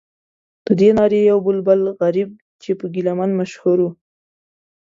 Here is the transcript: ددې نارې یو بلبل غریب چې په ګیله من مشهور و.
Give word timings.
ددې 0.65 0.89
نارې 0.97 1.19
یو 1.31 1.39
بلبل 1.47 1.81
غریب 2.01 2.29
چې 2.61 2.71
په 2.79 2.85
ګیله 2.93 3.13
من 3.19 3.29
مشهور 3.39 3.77
و. 3.83 3.87